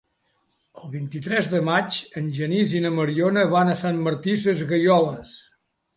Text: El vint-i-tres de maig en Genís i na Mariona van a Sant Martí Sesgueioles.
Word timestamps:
El 0.85 0.89
vint-i-tres 0.93 1.49
de 1.51 1.59
maig 1.67 1.99
en 2.21 2.31
Genís 2.39 2.75
i 2.79 2.83
na 2.87 2.93
Mariona 2.97 3.47
van 3.55 3.69
a 3.75 3.79
Sant 3.83 4.01
Martí 4.09 4.37
Sesgueioles. 4.47 5.37